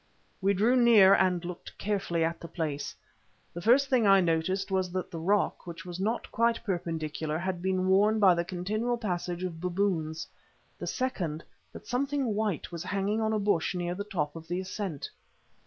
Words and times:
We 0.41 0.55
drew 0.55 0.75
near 0.75 1.13
and 1.13 1.45
looked 1.45 1.77
carefully 1.77 2.23
at 2.23 2.39
the 2.41 2.47
place. 2.47 2.95
The 3.53 3.61
first 3.61 3.87
thing 3.87 4.07
I 4.07 4.19
noticed 4.19 4.71
was 4.71 4.91
that 4.93 5.11
the 5.11 5.19
rock, 5.19 5.67
which 5.67 5.85
was 5.85 5.99
not 5.99 6.31
quite 6.31 6.63
perpendicular, 6.63 7.37
had 7.37 7.61
been 7.61 7.87
worn 7.87 8.17
by 8.19 8.33
the 8.33 8.43
continual 8.43 8.97
passage 8.97 9.43
of 9.43 9.61
baboons; 9.61 10.27
the 10.79 10.87
second, 10.87 11.43
that 11.71 11.85
something 11.85 12.33
white 12.33 12.71
was 12.71 12.81
hanging 12.81 13.21
on 13.21 13.31
a 13.31 13.37
bush 13.37 13.75
near 13.75 13.93
the 13.93 14.03
top 14.03 14.35
of 14.35 14.47
the 14.47 14.59
ascent. 14.59 15.07